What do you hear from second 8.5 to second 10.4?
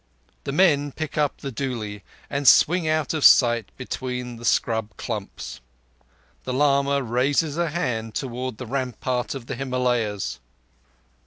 the rampart of the Himalayas.